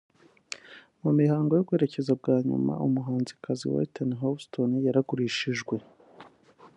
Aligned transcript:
mu 1.03 1.11
mihango 1.19 1.51
yo 1.55 1.65
guherekeza 1.67 2.11
bwa 2.19 2.35
nyuma 2.47 2.73
umuhanzikazi 2.85 3.63
Whitney 3.73 4.17
Houston 4.21 4.71
yaragurishijwe 4.85 5.75